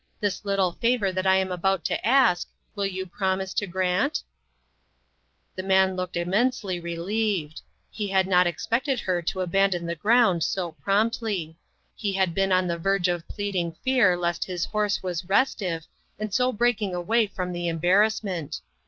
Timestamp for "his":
14.45-14.65